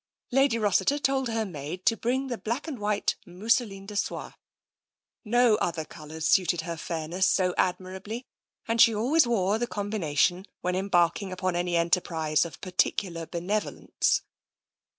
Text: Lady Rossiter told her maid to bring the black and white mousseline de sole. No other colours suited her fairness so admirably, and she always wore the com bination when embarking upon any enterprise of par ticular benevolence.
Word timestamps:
Lady 0.31 0.57
Rossiter 0.57 0.97
told 0.97 1.27
her 1.29 1.45
maid 1.45 1.85
to 1.85 1.95
bring 1.95 2.25
the 2.25 2.37
black 2.39 2.67
and 2.67 2.79
white 2.79 3.15
mousseline 3.23 3.85
de 3.85 3.95
sole. 3.95 4.33
No 5.23 5.57
other 5.57 5.85
colours 5.85 6.27
suited 6.27 6.61
her 6.61 6.75
fairness 6.75 7.27
so 7.27 7.53
admirably, 7.55 8.25
and 8.67 8.81
she 8.81 8.95
always 8.95 9.27
wore 9.27 9.59
the 9.59 9.67
com 9.67 9.91
bination 9.91 10.45
when 10.61 10.75
embarking 10.75 11.31
upon 11.31 11.55
any 11.55 11.75
enterprise 11.77 12.45
of 12.45 12.59
par 12.61 12.71
ticular 12.73 13.29
benevolence. 13.29 14.23